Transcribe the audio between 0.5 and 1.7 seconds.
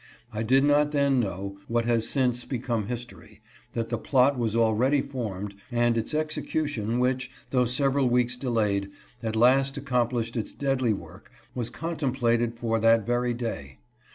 not then know,